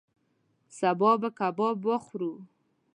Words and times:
سبا 0.77 1.11
به 1.21 1.29
کباب 1.39 1.77
وخورو 1.89 2.33